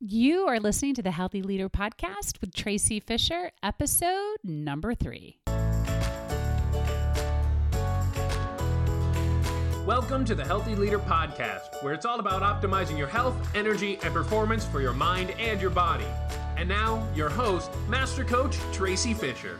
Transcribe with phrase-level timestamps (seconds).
[0.00, 5.40] You are listening to the Healthy Leader Podcast with Tracy Fisher, episode number three.
[9.84, 14.14] Welcome to the Healthy Leader Podcast, where it's all about optimizing your health, energy, and
[14.14, 16.06] performance for your mind and your body.
[16.56, 19.58] And now, your host, Master Coach Tracy Fisher.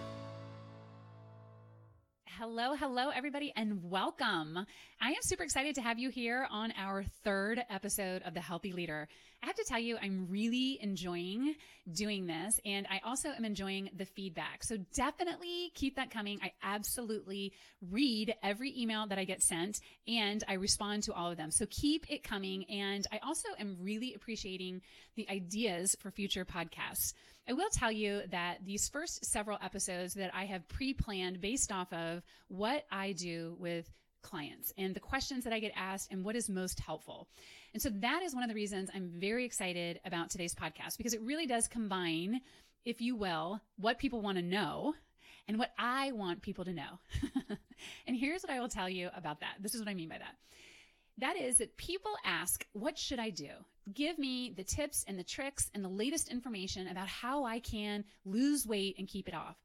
[2.38, 4.64] Hello, hello, everybody, and welcome.
[5.00, 8.72] I am super excited to have you here on our third episode of The Healthy
[8.72, 9.08] Leader.
[9.42, 11.56] I have to tell you, I'm really enjoying
[11.90, 14.62] doing this, and I also am enjoying the feedback.
[14.62, 16.38] So definitely keep that coming.
[16.40, 17.54] I absolutely
[17.90, 21.50] read every email that I get sent, and I respond to all of them.
[21.50, 22.64] So keep it coming.
[22.70, 24.82] And I also am really appreciating
[25.16, 27.14] the ideas for future podcasts.
[27.48, 31.72] I will tell you that these first several episodes that I have pre planned based
[31.72, 36.24] off of what I do with clients and the questions that I get asked and
[36.24, 37.26] what is most helpful.
[37.72, 41.14] And so that is one of the reasons I'm very excited about today's podcast because
[41.14, 42.42] it really does combine,
[42.84, 44.94] if you will, what people want to know
[45.46, 46.98] and what I want people to know.
[48.06, 49.54] and here's what I will tell you about that.
[49.60, 50.34] This is what I mean by that.
[51.18, 53.50] That is that people ask, What should I do?
[53.94, 58.04] Give me the tips and the tricks and the latest information about how I can
[58.24, 59.56] lose weight and keep it off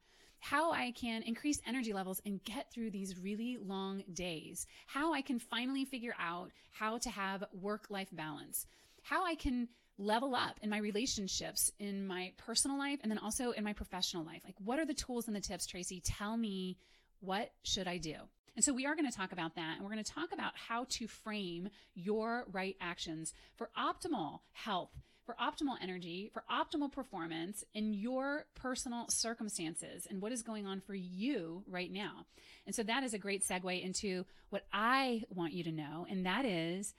[0.43, 5.21] how I can increase energy levels and get through these really long days, how I
[5.21, 8.67] can finally figure out how to have work life balance,
[9.03, 13.51] how I can level up in my relationships, in my personal life, and then also
[13.51, 14.41] in my professional life.
[14.44, 16.01] Like, what are the tools and the tips, Tracy?
[16.03, 16.77] Tell me
[17.21, 18.16] what should I do?
[18.56, 19.76] And so we are going to talk about that.
[19.76, 24.92] And we're going to talk about how to frame your right actions for optimal health
[25.26, 30.81] for optimal energy, for optimal performance in your personal circumstances and what is going on
[30.81, 32.26] for you right now.
[32.66, 36.26] And so that is a great segue into what I want you to know, and
[36.26, 36.94] that is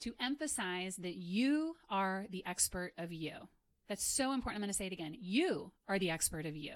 [0.00, 3.32] to emphasize that you are the expert of you.
[3.88, 4.56] That's so important.
[4.56, 5.16] I'm going to say it again.
[5.18, 6.74] You are the expert of you.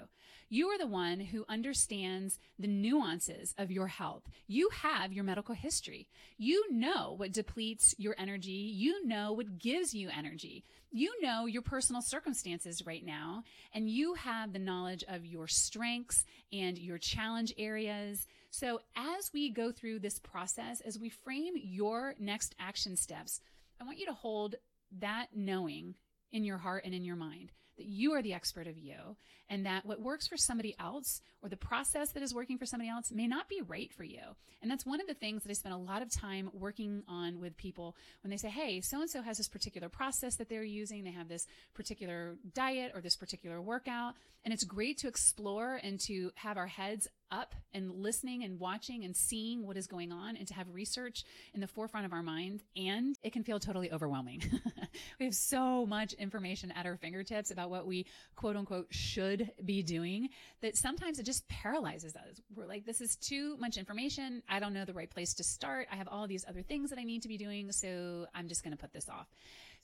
[0.49, 4.23] You are the one who understands the nuances of your health.
[4.47, 6.07] You have your medical history.
[6.37, 8.51] You know what depletes your energy.
[8.51, 10.63] You know what gives you energy.
[10.91, 13.43] You know your personal circumstances right now,
[13.73, 18.27] and you have the knowledge of your strengths and your challenge areas.
[18.51, 23.41] So as we go through this process, as we frame your next action steps,
[23.81, 24.55] I want you to hold
[24.99, 25.95] that knowing
[26.33, 29.15] in your heart and in your mind that you are the expert of you
[29.49, 32.89] and that what works for somebody else or the process that is working for somebody
[32.89, 34.21] else may not be right for you.
[34.61, 37.39] And that's one of the things that I spend a lot of time working on
[37.39, 40.63] with people when they say, Hey, so and so has this particular process that they're
[40.63, 41.03] using.
[41.03, 44.13] They have this particular diet or this particular workout.
[44.45, 49.03] And it's great to explore and to have our heads up and listening and watching
[49.03, 51.23] and seeing what is going on and to have research
[51.53, 52.61] in the forefront of our mind.
[52.77, 54.43] And it can feel totally overwhelming.
[55.19, 58.05] we have so much information at our fingertips about what we
[58.35, 60.29] quote unquote should be doing
[60.61, 62.39] that sometimes it just paralyzes us.
[62.55, 64.43] We're like, this is too much information.
[64.47, 65.87] I don't know the right place to start.
[65.91, 67.71] I have all these other things that I need to be doing.
[67.71, 69.27] So I'm just going to put this off.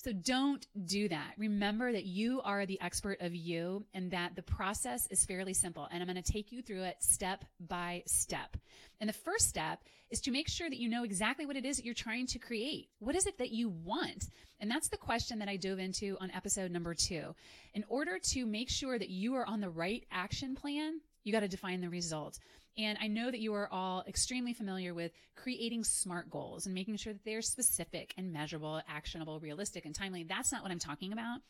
[0.01, 1.33] So don't do that.
[1.37, 5.89] Remember that you are the expert of you and that the process is fairly simple.
[5.91, 8.55] And I'm going to take you through it step by step.
[9.01, 11.75] And the first step is to make sure that you know exactly what it is
[11.75, 12.87] that you're trying to create.
[12.99, 14.23] What is it that you want?
[14.61, 17.35] And that's the question that I dove into on episode number two.
[17.73, 21.41] In order to make sure that you are on the right action plan, you got
[21.41, 22.39] to define the result.
[22.77, 26.97] And I know that you are all extremely familiar with creating SMART goals and making
[26.97, 30.23] sure that they're specific and measurable, actionable, realistic, and timely.
[30.23, 31.41] That's not what I'm talking about.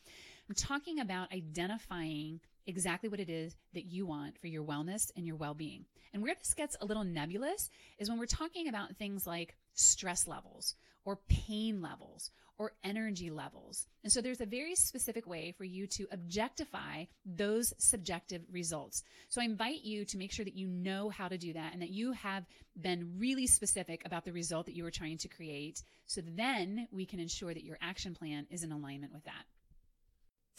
[0.48, 5.26] I'm talking about identifying exactly what it is that you want for your wellness and
[5.26, 5.84] your well being.
[6.12, 10.26] And where this gets a little nebulous is when we're talking about things like stress
[10.26, 13.86] levels or pain levels or energy levels.
[14.04, 19.02] And so there's a very specific way for you to objectify those subjective results.
[19.30, 21.80] So I invite you to make sure that you know how to do that and
[21.80, 22.44] that you have
[22.78, 25.82] been really specific about the result that you are trying to create.
[26.04, 29.44] So then we can ensure that your action plan is in alignment with that.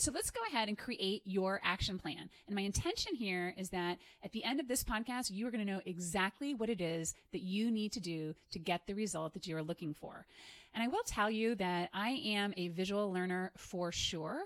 [0.02, 2.28] So let's go ahead and create your action plan.
[2.48, 5.64] And my intention here is that at the end of this podcast, you are going
[5.64, 9.36] to know exactly what it is that you need to do to get the result
[9.36, 10.26] that you are looking for.
[10.74, 14.46] And I will tell you that I am a visual learner for sure.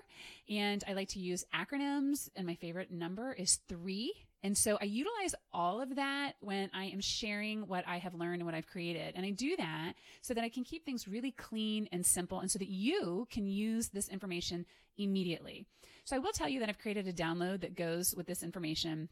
[0.50, 4.12] And I like to use acronyms, and my favorite number is three.
[4.46, 8.36] And so I utilize all of that when I am sharing what I have learned
[8.36, 9.14] and what I've created.
[9.16, 12.48] And I do that so that I can keep things really clean and simple and
[12.48, 14.64] so that you can use this information
[14.98, 15.66] immediately.
[16.04, 19.08] So I will tell you that I've created a download that goes with this information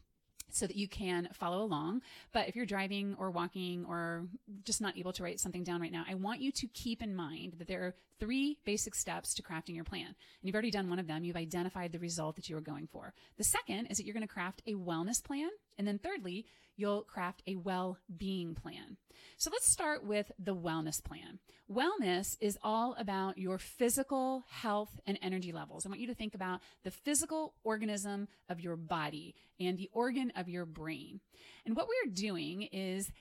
[0.51, 2.01] so that you can follow along.
[2.31, 4.27] But if you're driving or walking or
[4.63, 7.13] just not able to write something down right now, I want you to keep in
[7.13, 10.07] mind that there are three basic steps to crafting your plan.
[10.07, 11.23] And you've already done one of them.
[11.23, 13.13] You've identified the result that you are going for.
[13.37, 15.49] The second is that you're going to craft a wellness plan.
[15.77, 16.45] And then thirdly,
[16.77, 18.97] you'll craft a well-being plan.
[19.37, 21.39] So let's start with the wellness plan.
[21.71, 25.85] Wellness is all about your physical health and energy levels.
[25.85, 30.31] I want you to think about the physical organism of your body and the organ
[30.35, 31.19] of your brain.
[31.65, 33.11] And what we're doing is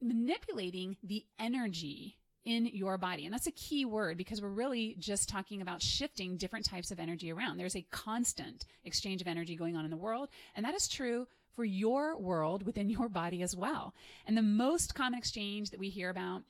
[0.00, 3.24] manipulating the energy in your body.
[3.24, 7.00] And that's a key word because we're really just talking about shifting different types of
[7.00, 7.56] energy around.
[7.56, 10.28] There's a constant exchange of energy going on in the world.
[10.54, 13.94] And that is true for your world within your body as well.
[14.26, 16.42] And the most common exchange that we hear about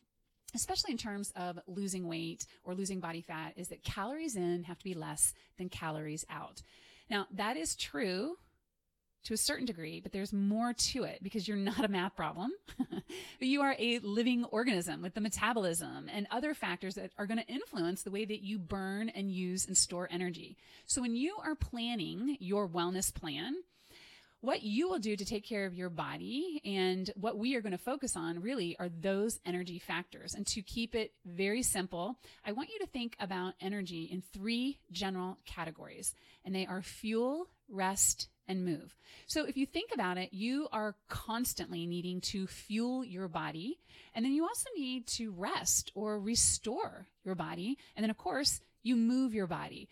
[0.54, 4.78] especially in terms of losing weight or losing body fat, is that calories in have
[4.78, 6.62] to be less than calories out.
[7.10, 8.36] Now, that is true
[9.24, 12.52] to a certain degree, but there's more to it because you're not a math problem.
[13.40, 17.46] you are a living organism with the metabolism and other factors that are going to
[17.46, 20.56] influence the way that you burn and use and store energy.
[20.86, 23.54] So when you are planning your wellness plan,
[24.44, 27.72] what you will do to take care of your body and what we are going
[27.72, 30.34] to focus on really are those energy factors.
[30.34, 34.78] And to keep it very simple, I want you to think about energy in three
[34.92, 38.96] general categories, and they are fuel, rest, and move.
[39.26, 43.78] So if you think about it, you are constantly needing to fuel your body,
[44.14, 47.78] and then you also need to rest or restore your body.
[47.96, 49.88] And then, of course, you move your body.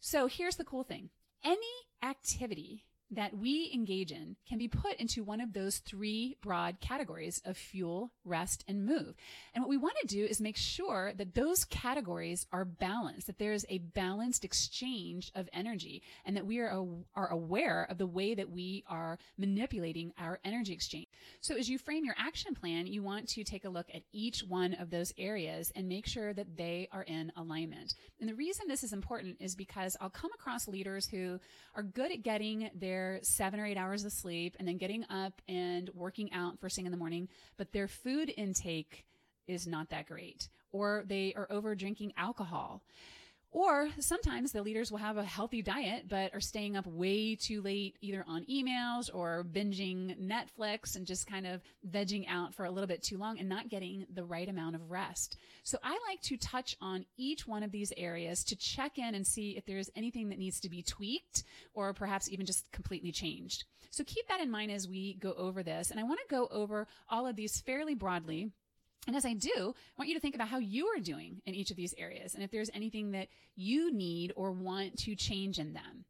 [0.00, 1.10] So here's the cool thing.
[1.44, 1.60] Any
[2.02, 7.40] activity that we engage in can be put into one of those three broad categories
[7.44, 9.14] of fuel, rest, and move.
[9.54, 13.38] And what we want to do is make sure that those categories are balanced, that
[13.38, 18.06] there is a balanced exchange of energy, and that we are, are aware of the
[18.06, 21.08] way that we are manipulating our energy exchange.
[21.40, 24.42] So as you frame your action plan, you want to take a look at each
[24.48, 27.94] one of those areas and make sure that they are in alignment.
[28.20, 31.38] And the reason this is important is because I'll come across leaders who
[31.74, 35.04] are good at getting their their seven or eight hours of sleep and then getting
[35.10, 39.04] up and working out first thing in the morning, but their food intake
[39.48, 42.82] is not that great, or they are over drinking alcohol.
[43.54, 47.60] Or sometimes the leaders will have a healthy diet, but are staying up way too
[47.60, 52.70] late, either on emails or binging Netflix and just kind of vegging out for a
[52.70, 55.36] little bit too long and not getting the right amount of rest.
[55.64, 59.26] So I like to touch on each one of these areas to check in and
[59.26, 61.44] see if there's anything that needs to be tweaked
[61.74, 63.64] or perhaps even just completely changed.
[63.90, 65.90] So keep that in mind as we go over this.
[65.90, 68.50] And I want to go over all of these fairly broadly
[69.06, 71.54] and as I do, I want you to think about how you are doing in
[71.54, 75.58] each of these areas and if there's anything that you need or want to change
[75.58, 76.04] in them.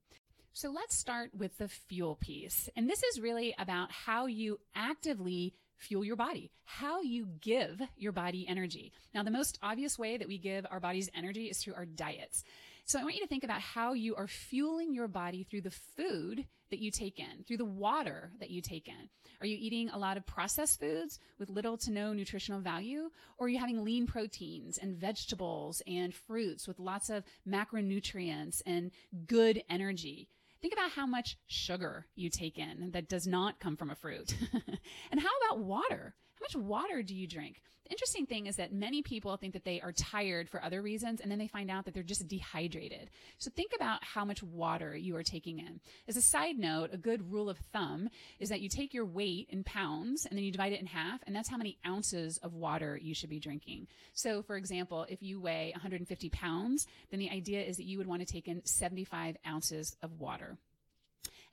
[0.52, 2.68] So let's start with the fuel piece.
[2.76, 8.12] And this is really about how you actively fuel your body, how you give your
[8.12, 8.92] body energy.
[9.14, 12.44] Now, the most obvious way that we give our bodies energy is through our diets.
[12.84, 15.70] So I want you to think about how you are fueling your body through the
[15.70, 19.08] food that you take in, through the water that you take in.
[19.40, 23.10] Are you eating a lot of processed foods with little to no nutritional value?
[23.38, 28.90] Or are you having lean proteins and vegetables and fruits with lots of macronutrients and
[29.26, 30.28] good energy?
[30.60, 34.34] Think about how much sugar you take in that does not come from a fruit.
[35.10, 36.14] and how about water?
[36.42, 37.62] How much water do you drink?
[37.84, 41.20] The interesting thing is that many people think that they are tired for other reasons
[41.20, 43.10] and then they find out that they're just dehydrated.
[43.38, 45.80] So think about how much water you are taking in.
[46.08, 48.08] As a side note, a good rule of thumb
[48.40, 51.20] is that you take your weight in pounds and then you divide it in half
[51.28, 53.86] and that's how many ounces of water you should be drinking.
[54.14, 58.08] So for example, if you weigh 150 pounds, then the idea is that you would
[58.08, 60.58] want to take in 75 ounces of water.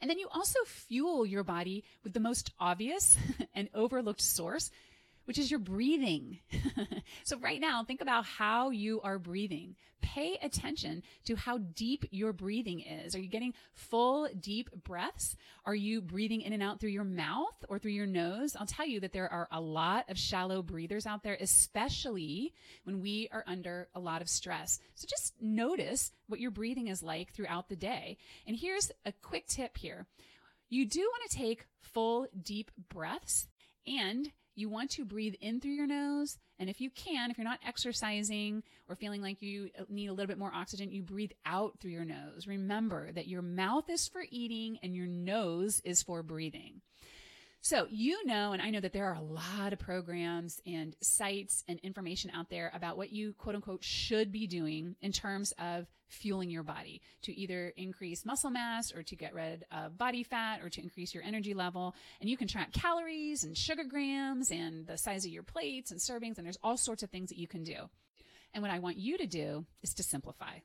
[0.01, 3.17] And then you also fuel your body with the most obvious
[3.53, 4.71] and overlooked source,
[5.25, 6.39] which is your breathing.
[7.23, 9.75] so right now, think about how you are breathing.
[10.01, 13.15] Pay attention to how deep your breathing is.
[13.15, 15.35] Are you getting full, deep breaths?
[15.65, 18.55] Are you breathing in and out through your mouth or through your nose?
[18.59, 22.53] I'll tell you that there are a lot of shallow breathers out there, especially
[22.85, 24.79] when we are under a lot of stress.
[24.95, 28.17] So just notice what your breathing is like throughout the day.
[28.47, 30.07] And here's a quick tip here.
[30.69, 33.47] You do want to take full, deep breaths
[33.85, 36.37] and you want to breathe in through your nose.
[36.59, 40.13] And if you can, if you're not exercising or feeling like you uh, need a
[40.13, 42.47] little bit more oxygen, you breathe out through your nose.
[42.47, 46.81] Remember that your mouth is for eating and your nose is for breathing.
[47.61, 51.63] So you know, and I know that there are a lot of programs and sites
[51.67, 55.85] and information out there about what you quote unquote should be doing in terms of
[56.07, 60.61] fueling your body to either increase muscle mass or to get rid of body fat
[60.63, 61.93] or to increase your energy level.
[62.21, 65.99] And you can track calories and sugar grams and the size of your plates and
[65.99, 66.37] servings.
[66.37, 67.89] And there's all sorts of things that you can do.
[68.53, 70.59] And what I want you to do is to simplify,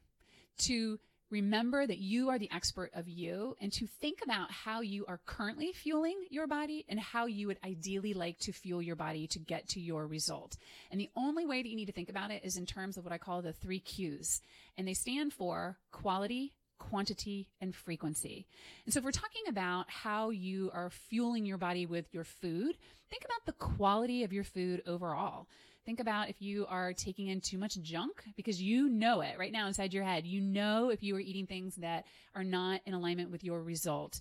[0.60, 0.98] to
[1.34, 5.20] remember that you are the expert of you and to think about how you are
[5.26, 9.40] currently fueling your body and how you would ideally like to fuel your body to
[9.40, 10.56] get to your result.
[10.92, 13.02] And the only way that you need to think about it is in terms of
[13.02, 14.42] what I call the three Q's.
[14.78, 18.46] And they stand for quality, quantity, and frequency.
[18.84, 22.76] And so if we're talking about how you are fueling your body with your food,
[23.10, 25.48] think about the quality of your food overall.
[25.84, 29.52] Think about if you are taking in too much junk because you know it right
[29.52, 30.26] now inside your head.
[30.26, 34.20] You know if you are eating things that are not in alignment with your result.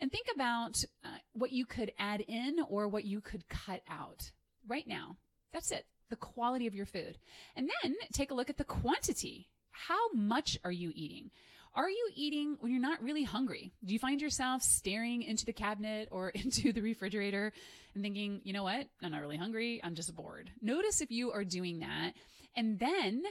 [0.00, 4.30] And think about uh, what you could add in or what you could cut out
[4.66, 5.16] right now.
[5.52, 5.84] That's it.
[6.08, 7.18] The quality of your food.
[7.56, 9.48] And then take a look at the quantity.
[9.70, 11.30] How much are you eating?
[11.74, 13.72] Are you eating when you're not really hungry?
[13.82, 17.52] Do you find yourself staring into the cabinet or into the refrigerator
[17.94, 18.88] and thinking, you know what?
[19.02, 19.80] I'm not really hungry.
[19.82, 20.50] I'm just bored.
[20.60, 22.12] Notice if you are doing that.
[22.54, 23.22] And then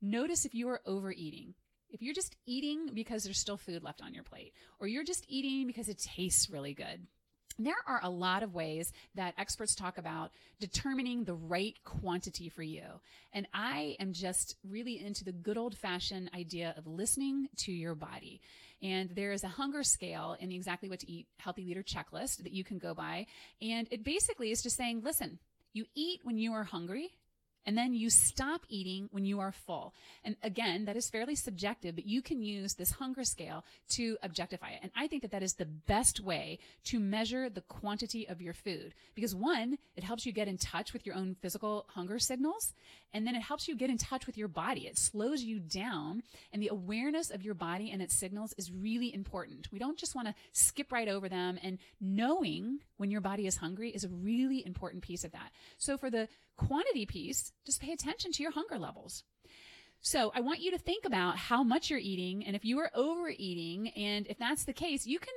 [0.00, 1.54] notice if you are overeating.
[1.90, 5.24] If you're just eating because there's still food left on your plate, or you're just
[5.28, 7.06] eating because it tastes really good.
[7.58, 10.30] There are a lot of ways that experts talk about
[10.60, 12.84] determining the right quantity for you.
[13.32, 17.94] And I am just really into the good old fashioned idea of listening to your
[17.94, 18.40] body.
[18.82, 22.38] And there is a hunger scale in the exactly what to eat healthy leader checklist
[22.44, 23.26] that you can go by.
[23.60, 25.38] And it basically is just saying, listen,
[25.74, 27.10] you eat when you are hungry
[27.66, 29.94] and then you stop eating when you are full.
[30.24, 34.70] And again, that is fairly subjective, but you can use this hunger scale to objectify
[34.70, 34.80] it.
[34.82, 38.54] And I think that that is the best way to measure the quantity of your
[38.54, 42.74] food because one, it helps you get in touch with your own physical hunger signals.
[43.12, 44.86] And then it helps you get in touch with your body.
[44.86, 49.12] It slows you down and the awareness of your body and its signals is really
[49.14, 49.68] important.
[49.72, 53.56] We don't just want to skip right over them and knowing when your body is
[53.56, 55.50] hungry is a really important piece of that.
[55.78, 56.28] So for the
[56.66, 59.24] quantity piece, just pay attention to your hunger levels.
[60.02, 62.90] So I want you to think about how much you're eating and if you are
[62.94, 65.34] overeating and if that's the case, you can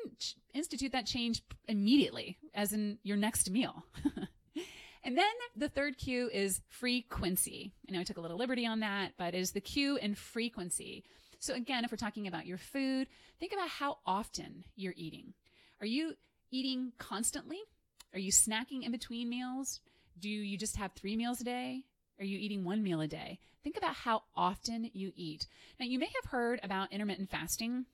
[0.54, 3.84] institute that change immediately as in your next meal.
[5.04, 7.74] and then the third Q is frequency.
[7.90, 10.16] I know I took a little liberty on that, but it is the Q in
[10.16, 11.04] frequency.
[11.40, 13.08] So again, if we're talking about your food,
[13.40, 15.34] think about how often you're eating.
[15.82, 16.14] Are you
[16.52, 17.60] eating constantly?
[18.14, 19.82] Are you snacking in between meals?
[20.20, 21.84] Do you just have three meals a day?
[22.20, 23.40] Are you eating one meal a day?
[23.64, 25.48] Think about how often you eat.
[25.80, 27.86] Now, you may have heard about intermittent fasting.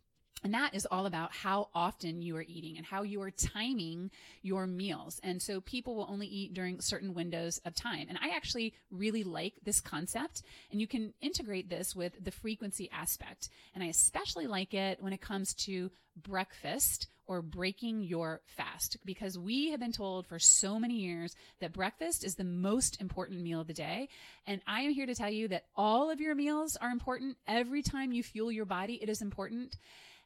[0.44, 4.10] And that is all about how often you are eating and how you are timing
[4.42, 5.20] your meals.
[5.22, 8.06] And so people will only eat during certain windows of time.
[8.08, 10.44] And I actually really like this concept.
[10.72, 13.50] And you can integrate this with the frequency aspect.
[13.76, 19.38] And I especially like it when it comes to breakfast or breaking your fast because
[19.38, 23.62] we have been told for so many years that breakfast is the most important meal
[23.62, 24.10] of the day.
[24.48, 27.38] And I am here to tell you that all of your meals are important.
[27.48, 29.76] Every time you fuel your body, it is important.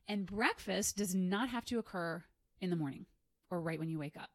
[0.08, 2.24] And breakfast does not have to occur
[2.62, 3.06] in the morning
[3.52, 4.32] or right when you wake up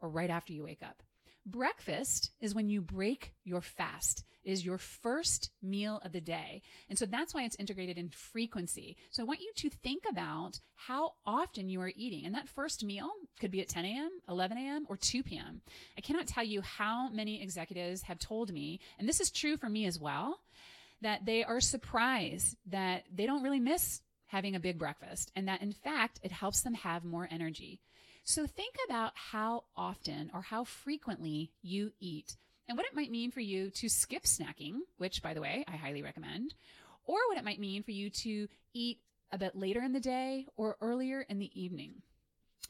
[0.00, 1.02] or right after you wake up.
[1.46, 4.24] Breakfast is when you break your fast.
[4.42, 6.62] It is your first meal of the day.
[6.88, 8.96] And so that's why it's integrated in frequency.
[9.10, 12.26] So I want you to think about how often you are eating.
[12.26, 13.08] And that first meal
[13.40, 15.62] could be at 10 a.m., 11 a.m., or 2 p.m.
[15.96, 19.68] I cannot tell you how many executives have told me, and this is true for
[19.68, 20.40] me as well,
[21.02, 25.62] that they are surprised that they don't really miss having a big breakfast and that
[25.62, 27.80] in fact it helps them have more energy.
[28.28, 33.30] So think about how often or how frequently you eat and what it might mean
[33.30, 36.52] for you to skip snacking, which by the way, I highly recommend,
[37.04, 38.98] or what it might mean for you to eat
[39.30, 42.02] a bit later in the day or earlier in the evening.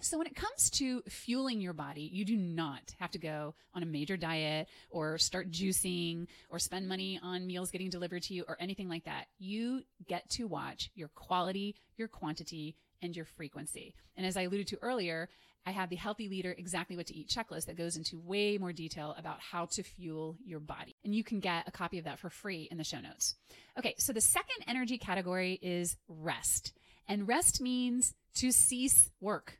[0.02, 3.82] So when it comes to fueling your body, you do not have to go on
[3.82, 8.44] a major diet or start juicing or spend money on meals getting delivered to you
[8.46, 9.28] or anything like that.
[9.38, 13.94] You get to watch your quality, your quantity, and your frequency.
[14.16, 15.28] And as I alluded to earlier,
[15.66, 18.73] I have the Healthy Leader Exactly What to Eat checklist that goes into way more
[18.73, 20.94] detail about how to fuel your body.
[21.04, 23.35] And you can get a copy of that for free in the show notes.
[23.76, 26.73] Okay, so the second energy category is rest.
[27.08, 29.58] And rest means to cease work.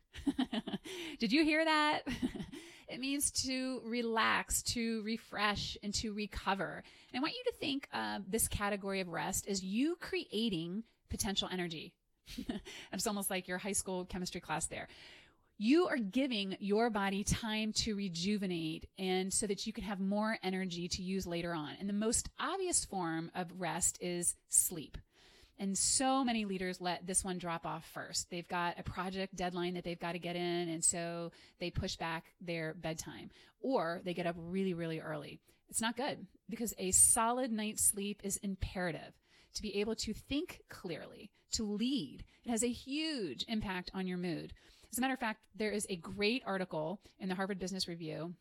[1.19, 2.03] Did you hear that?
[2.87, 6.83] it means to relax, to refresh, and to recover.
[7.11, 11.49] And I want you to think of this category of rest as you creating potential
[11.51, 11.93] energy.
[12.93, 14.87] it's almost like your high school chemistry class there
[15.57, 20.37] you are giving your body time to rejuvenate and so that you can have more
[20.43, 21.71] energy to use later on.
[21.79, 24.97] And the most obvious form of rest is sleep.
[25.59, 28.29] And so many leaders let this one drop off first.
[28.29, 30.69] They've got a project deadline that they've got to get in.
[30.69, 35.39] And so they push back their bedtime or they get up really, really early.
[35.69, 39.13] It's not good because a solid night's sleep is imperative
[39.55, 42.23] to be able to think clearly, to lead.
[42.45, 44.53] It has a huge impact on your mood.
[44.97, 48.33] As a matter of fact, there is a great article in the Harvard Business Review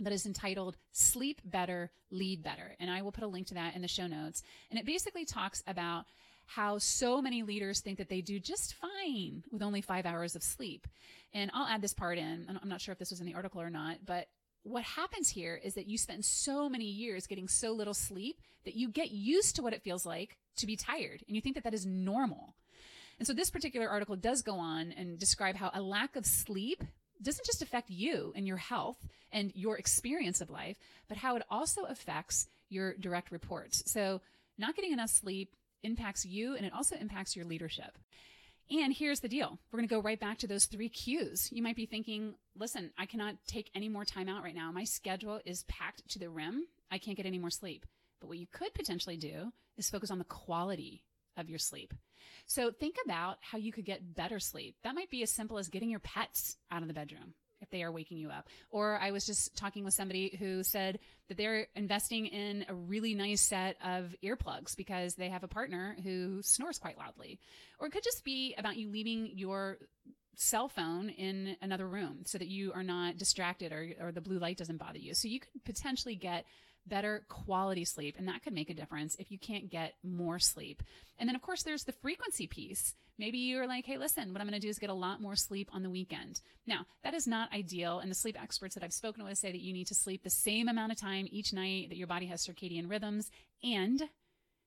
[0.00, 2.74] that is entitled Sleep Better, Lead Better.
[2.80, 4.42] And I will put a link to that in the show notes.
[4.70, 6.06] And it basically talks about
[6.46, 10.42] how so many leaders think that they do just fine with only five hours of
[10.42, 10.88] sleep.
[11.34, 12.46] And I'll add this part in.
[12.62, 14.28] I'm not sure if this was in the article or not, but
[14.62, 18.74] what happens here is that you spend so many years getting so little sleep that
[18.74, 21.64] you get used to what it feels like to be tired and you think that
[21.64, 22.54] that is normal.
[23.18, 26.84] And so this particular article does go on and describe how a lack of sleep
[27.20, 28.98] doesn't just affect you and your health
[29.32, 30.76] and your experience of life,
[31.08, 33.82] but how it also affects your direct reports.
[33.90, 34.20] So
[34.56, 37.98] not getting enough sleep impacts you and it also impacts your leadership.
[38.70, 39.58] And here's the deal.
[39.72, 41.50] We're going to go right back to those three Qs.
[41.50, 44.70] You might be thinking, listen, I cannot take any more time out right now.
[44.70, 46.64] My schedule is packed to the rim.
[46.90, 47.86] I can't get any more sleep.
[48.20, 51.02] But what you could potentially do is focus on the quality
[51.36, 51.94] of your sleep.
[52.46, 54.76] So think about how you could get better sleep.
[54.84, 57.82] That might be as simple as getting your pets out of the bedroom if they
[57.82, 58.48] are waking you up.
[58.70, 60.98] Or I was just talking with somebody who said
[61.28, 65.96] that they're investing in a really nice set of earplugs because they have a partner
[66.02, 67.38] who snores quite loudly.
[67.78, 69.78] Or it could just be about you leaving your
[70.36, 74.38] cell phone in another room so that you are not distracted or, or the blue
[74.38, 75.14] light doesn't bother you.
[75.14, 76.44] So you could potentially get
[76.86, 78.16] better quality sleep.
[78.18, 80.82] And that could make a difference if you can't get more sleep.
[81.18, 82.94] And then, of course, there's the frequency piece.
[83.18, 85.36] Maybe you're like, hey, listen, what I'm going to do is get a lot more
[85.36, 86.40] sleep on the weekend.
[86.66, 87.98] Now, that is not ideal.
[87.98, 90.30] And the sleep experts that I've spoken with say that you need to sleep the
[90.30, 93.30] same amount of time each night, that your body has circadian rhythms,
[93.62, 94.02] and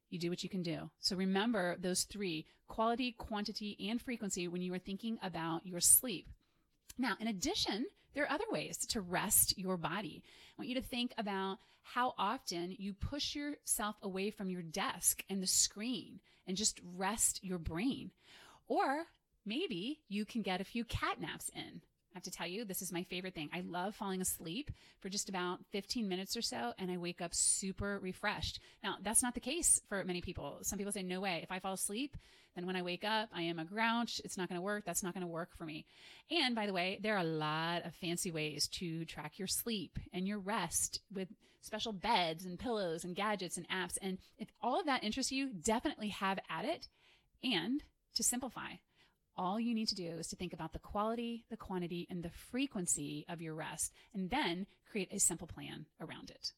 [0.10, 0.90] you do what you can do.
[1.00, 6.28] So remember those three quality, quantity, and frequency when you are thinking about your sleep.
[6.98, 10.24] Now, in addition, there are other ways to rest your body.
[10.26, 15.24] I want you to think about how often you push yourself away from your desk
[15.30, 18.12] and the screen and just rest your brain.
[18.68, 19.06] Or
[19.46, 21.82] maybe you can get a few cat naps in.
[22.14, 23.50] I have to tell you, this is my favorite thing.
[23.54, 27.32] I love falling asleep for just about 15 minutes or so, and I wake up
[27.34, 28.60] super refreshed.
[28.84, 30.60] Now, that's not the case for many people.
[30.64, 31.40] Some people say, no way.
[31.42, 32.18] If I fall asleep,
[32.56, 34.20] then when I wake up, I am a grouch.
[34.26, 34.84] It's not going to work.
[34.86, 35.86] That's not going to work for me.
[36.30, 39.98] And by the way, there are a lot of fancy ways to track your sleep
[40.12, 41.30] and your rest with
[41.62, 43.98] special beds and pillows and gadgets and apps.
[44.02, 46.88] And if all of that interests you, definitely have at it.
[47.44, 47.84] And
[48.16, 48.72] to simplify,
[49.38, 52.30] all you need to do is to think about the quality, the quantity, and the
[52.30, 56.52] frequency of your rest, and then create a simple plan around it.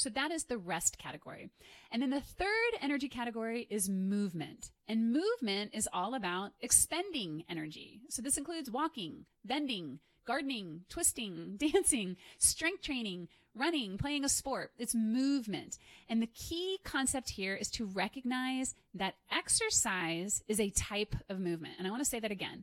[0.00, 1.50] So that is the rest category.
[1.92, 4.70] And then the third energy category is movement.
[4.88, 8.00] And movement is all about expending energy.
[8.08, 9.98] So this includes walking, bending,
[10.30, 14.70] gardening, twisting, dancing, strength training, running, playing a sport.
[14.78, 15.76] It's movement.
[16.08, 21.74] And the key concept here is to recognize that exercise is a type of movement.
[21.78, 22.62] And I want to say that again.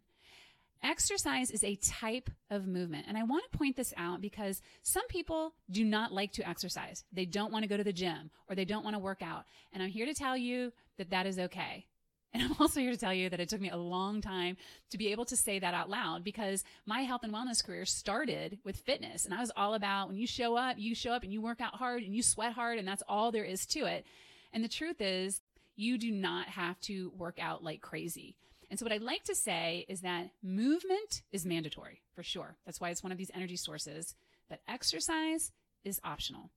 [0.82, 3.06] Exercise is a type of movement.
[3.10, 7.03] And I want to point this out because some people do not like to exercise.
[7.12, 9.43] They don't want to go to the gym or they don't want to work out.
[9.73, 11.86] And I'm here to tell you that that is okay.
[12.33, 14.57] And I'm also here to tell you that it took me a long time
[14.91, 18.59] to be able to say that out loud because my health and wellness career started
[18.63, 19.25] with fitness.
[19.25, 21.61] And I was all about when you show up, you show up and you work
[21.61, 24.05] out hard and you sweat hard, and that's all there is to it.
[24.53, 25.41] And the truth is,
[25.75, 28.35] you do not have to work out like crazy.
[28.69, 32.57] And so, what I'd like to say is that movement is mandatory for sure.
[32.65, 34.15] That's why it's one of these energy sources,
[34.49, 35.51] but exercise
[35.85, 36.49] is optional.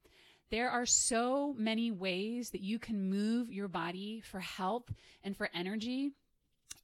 [0.50, 5.48] There are so many ways that you can move your body for health and for
[5.54, 6.10] energy.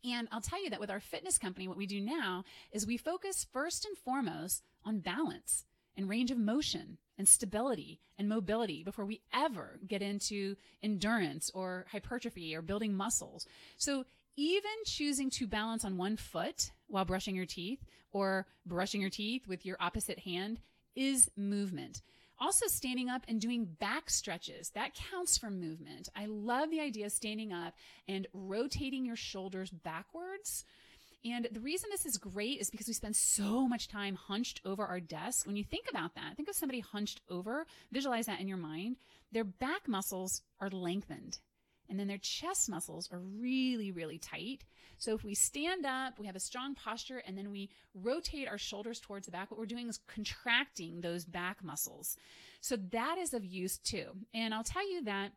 [0.04, 2.96] And I'll tell you that with our fitness company, what we do now is we
[2.96, 5.64] focus first and foremost on balance
[5.96, 11.86] and range of motion and stability and mobility before we ever get into endurance or
[11.90, 13.46] hypertrophy or building muscles.
[13.78, 14.04] So
[14.36, 19.48] even choosing to balance on one foot while brushing your teeth or brushing your teeth
[19.48, 20.60] with your opposite hand
[20.94, 22.02] is movement.
[22.38, 26.08] Also, standing up and doing back stretches, that counts for movement.
[26.14, 27.74] I love the idea of standing up
[28.06, 30.64] and rotating your shoulders backwards.
[31.24, 34.84] And the reason this is great is because we spend so much time hunched over
[34.84, 35.46] our desk.
[35.46, 38.96] When you think about that, think of somebody hunched over, visualize that in your mind.
[39.32, 41.38] Their back muscles are lengthened
[41.88, 44.64] and then their chest muscles are really, really tight.
[44.98, 48.58] So if we stand up, we have a strong posture, and then we rotate our
[48.58, 52.16] shoulders towards the back, what we're doing is contracting those back muscles.
[52.60, 54.06] So that is of use too.
[54.32, 55.32] And I'll tell you that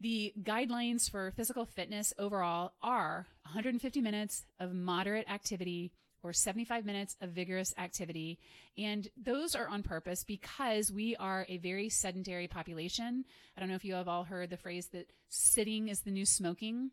[0.00, 5.92] The guidelines for physical fitness overall are 150 minutes of moderate activity
[6.22, 8.38] or 75 minutes of vigorous activity.
[8.76, 13.24] And those are on purpose because we are a very sedentary population.
[13.56, 16.26] I don't know if you have all heard the phrase that sitting is the new
[16.26, 16.90] smoking.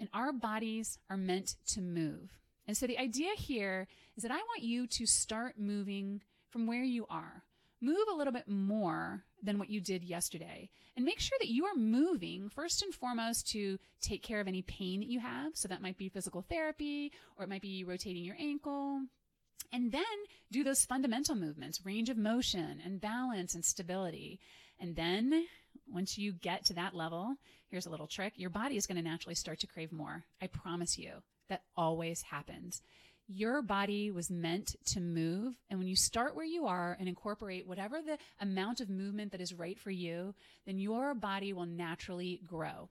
[0.00, 2.38] And our bodies are meant to move.
[2.66, 6.82] And so the idea here is that I want you to start moving from where
[6.82, 7.42] you are.
[7.80, 11.64] Move a little bit more than what you did yesterday and make sure that you
[11.64, 15.52] are moving first and foremost to take care of any pain that you have.
[15.54, 19.02] So that might be physical therapy or it might be rotating your ankle.
[19.72, 20.02] And then
[20.50, 24.38] do those fundamental movements, range of motion and balance and stability.
[24.78, 25.46] And then
[25.90, 27.36] once you get to that level,
[27.68, 28.34] here's a little trick.
[28.36, 30.24] Your body is going to naturally start to crave more.
[30.42, 32.82] I promise you that always happens.
[33.34, 35.54] Your body was meant to move.
[35.70, 39.40] And when you start where you are and incorporate whatever the amount of movement that
[39.40, 40.34] is right for you,
[40.66, 42.88] then your body will naturally grow.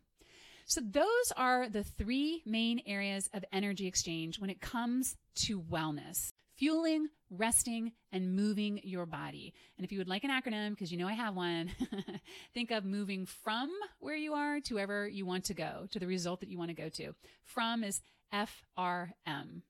[0.65, 6.31] So those are the three main areas of energy exchange when it comes to wellness.
[6.55, 9.53] Fueling, resting, and moving your body.
[9.77, 11.71] And if you would like an acronym, because you know I have one,
[12.53, 16.07] think of moving from where you are to wherever you want to go, to the
[16.07, 17.15] result that you want to go to.
[17.43, 18.01] From is
[18.33, 19.61] FRM.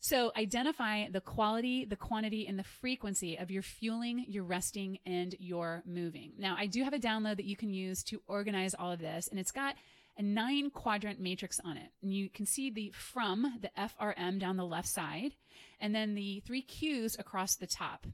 [0.00, 5.34] So identify the quality, the quantity, and the frequency of your fueling, your resting, and
[5.38, 6.32] your moving.
[6.38, 9.28] Now, I do have a download that you can use to organize all of this,
[9.28, 9.74] and it's got
[10.18, 11.90] a nine quadrant matrix on it.
[12.02, 15.32] And you can see the from, the FRM down the left side,
[15.80, 18.06] and then the three Qs across the top.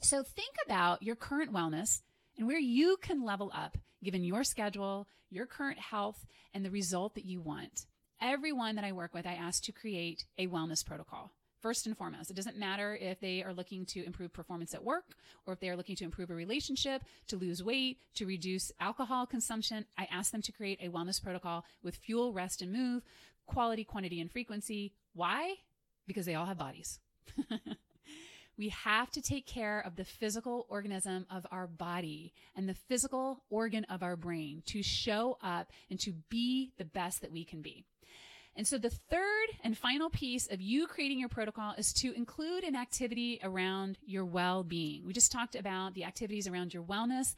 [0.00, 2.02] So think about your current wellness
[2.36, 7.14] and where you can level up given your schedule, your current health, and the result
[7.14, 7.86] that you want
[8.24, 11.30] everyone that I work with, I ask to create a wellness protocol.
[11.60, 15.14] First and foremost, it doesn't matter if they are looking to improve performance at work
[15.46, 19.26] or if they are looking to improve a relationship, to lose weight, to reduce alcohol
[19.26, 19.84] consumption.
[19.96, 23.02] I ask them to create a wellness protocol with fuel, rest, and move,
[23.46, 24.92] quality, quantity, and frequency.
[25.14, 25.54] Why?
[26.06, 26.98] Because they all have bodies.
[28.58, 33.42] we have to take care of the physical organism of our body and the physical
[33.50, 37.62] organ of our brain to show up and to be the best that we can
[37.62, 37.84] be.
[38.56, 42.64] And so the third and final piece of you creating your protocol is to include
[42.64, 45.04] an activity around your well-being.
[45.04, 47.34] We just talked about the activities around your wellness.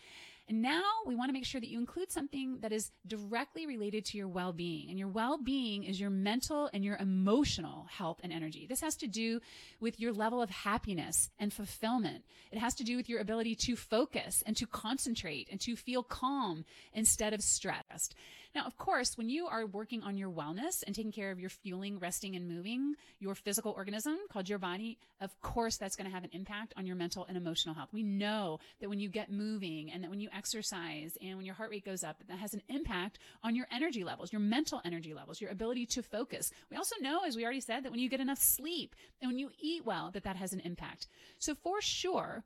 [0.48, 4.04] And now we want to make sure that you include something that is directly related
[4.06, 4.90] to your well-being.
[4.90, 8.64] And your well-being is your mental and your emotional health and energy.
[8.68, 9.40] This has to do
[9.80, 12.22] with your level of happiness and fulfillment.
[12.52, 16.04] It has to do with your ability to focus and to concentrate and to feel
[16.04, 18.14] calm instead of stressed.
[18.56, 21.50] Now, of course, when you are working on your wellness and taking care of your
[21.50, 26.14] fueling, resting, and moving, your physical organism called your body, of course, that's going to
[26.14, 27.90] have an impact on your mental and emotional health.
[27.92, 31.54] We know that when you get moving and that when you exercise and when your
[31.54, 35.12] heart rate goes up, that has an impact on your energy levels, your mental energy
[35.12, 36.50] levels, your ability to focus.
[36.70, 39.38] We also know, as we already said, that when you get enough sleep and when
[39.38, 41.08] you eat well, that that has an impact.
[41.40, 42.42] So for sure,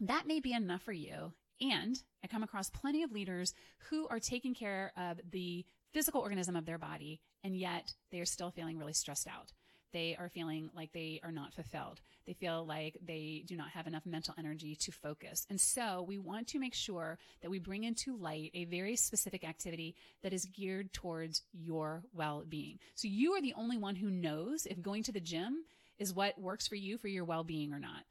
[0.00, 3.54] that may be enough for you and I come across plenty of leaders
[3.90, 8.26] who are taking care of the physical organism of their body, and yet they are
[8.26, 9.52] still feeling really stressed out.
[9.92, 12.00] They are feeling like they are not fulfilled.
[12.26, 15.46] They feel like they do not have enough mental energy to focus.
[15.50, 19.46] And so we want to make sure that we bring into light a very specific
[19.46, 22.78] activity that is geared towards your well being.
[22.94, 25.64] So you are the only one who knows if going to the gym
[25.98, 28.04] is what works for you for your well being or not.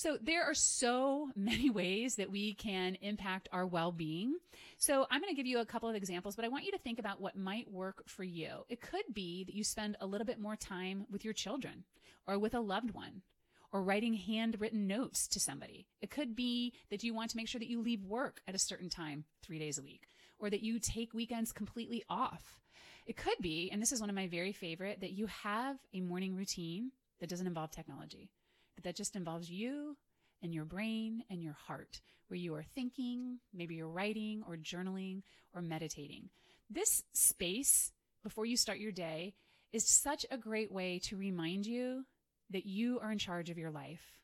[0.00, 4.34] So there are so many ways that we can impact our well-being.
[4.78, 6.78] So I'm going to give you a couple of examples, but I want you to
[6.78, 8.64] think about what might work for you.
[8.70, 11.84] It could be that you spend a little bit more time with your children
[12.26, 13.20] or with a loved one
[13.72, 15.86] or writing handwritten notes to somebody.
[16.00, 18.58] It could be that you want to make sure that you leave work at a
[18.58, 20.08] certain time three days a week
[20.38, 22.58] or that you take weekends completely off.
[23.04, 26.00] It could be, and this is one of my very favorite, that you have a
[26.00, 28.30] morning routine that doesn't involve technology
[28.82, 29.96] that just involves you
[30.42, 35.22] and your brain and your heart, where you are thinking, maybe you're writing or journaling
[35.54, 36.30] or meditating.
[36.68, 39.34] This space before you start your day
[39.72, 42.04] is such a great way to remind you
[42.50, 44.20] that you are in charge of your life.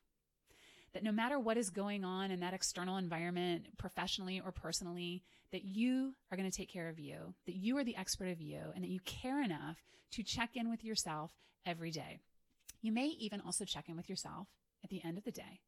[0.93, 5.63] That no matter what is going on in that external environment, professionally or personally, that
[5.63, 8.59] you are going to take care of you, that you are the expert of you,
[8.73, 9.77] and that you care enough
[10.11, 11.31] to check in with yourself
[11.65, 12.19] every day.
[12.87, 14.47] You may even also check in with yourself
[14.81, 15.59] at the end of the day.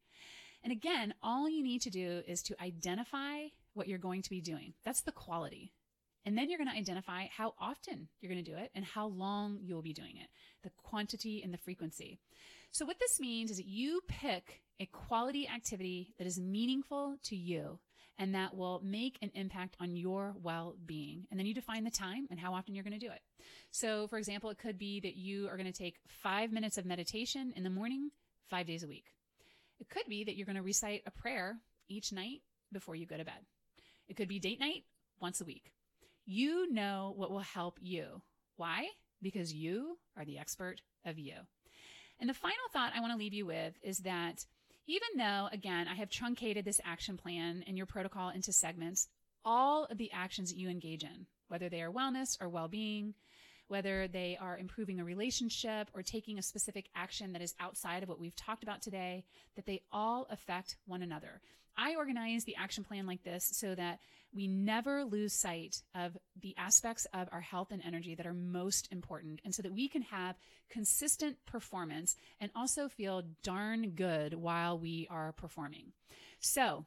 [0.63, 4.39] And again, all you need to do is to identify what you're going to be
[4.39, 4.73] doing.
[4.85, 5.73] That's the quality.
[6.23, 9.07] And then you're going to identify how often you're going to do it and how
[9.07, 10.29] long you'll be doing it,
[10.63, 12.21] the quantity and the frequency.
[12.71, 17.35] So what this means is that you pick a quality activity that is meaningful to
[17.35, 17.79] you
[18.19, 21.25] and that will make an impact on your well being.
[21.31, 23.21] And then you define the time and how often you're going to do it.
[23.71, 26.85] So, for example, it could be that you are going to take five minutes of
[26.85, 28.11] meditation in the morning,
[28.49, 29.05] five days a week.
[29.79, 32.41] It could be that you're going to recite a prayer each night
[32.73, 33.45] before you go to bed.
[34.09, 34.83] It could be date night
[35.21, 35.71] once a week.
[36.25, 38.21] You know what will help you.
[38.57, 38.87] Why?
[39.21, 41.35] Because you are the expert of you.
[42.19, 44.45] And the final thought I want to leave you with is that
[44.89, 49.07] even though, again, I have truncated this action plan and your protocol into segments,
[49.45, 53.13] all of the actions that you engage in, whether they are wellness or well being,
[53.67, 58.09] whether they are improving a relationship or taking a specific action that is outside of
[58.09, 59.23] what we've talked about today,
[59.55, 61.39] that they all affect one another.
[61.79, 63.99] I organize the action plan like this so that
[64.33, 68.89] we never lose sight of the aspects of our health and energy that are most
[68.91, 70.35] important, and so that we can have
[70.69, 75.93] consistent performance and also feel darn good while we are performing.
[76.41, 76.85] So,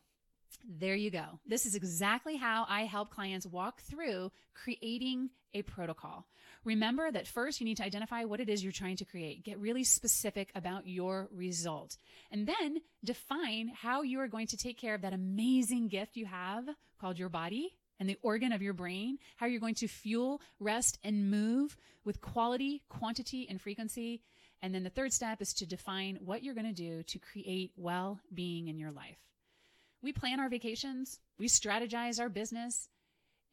[0.65, 1.41] there you go.
[1.47, 6.27] This is exactly how I help clients walk through creating a protocol.
[6.65, 9.45] Remember that first you need to identify what it is you're trying to create.
[9.45, 11.97] Get really specific about your result.
[12.31, 16.27] And then define how you are going to take care of that amazing gift you
[16.27, 16.65] have
[17.01, 20.99] called your body and the organ of your brain, how you're going to fuel, rest,
[21.05, 24.23] and move with quality, quantity, and frequency.
[24.61, 27.73] And then the third step is to define what you're going to do to create
[27.77, 29.19] well being in your life.
[30.03, 32.89] We plan our vacations, we strategize our business,